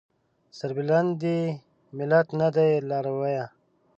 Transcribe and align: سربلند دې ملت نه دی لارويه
سربلند 0.57 1.11
دې 1.23 1.39
ملت 1.97 2.27
نه 2.39 2.47
دی 2.55 2.71
لارويه 2.89 3.45